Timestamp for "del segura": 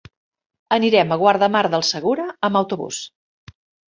1.75-2.25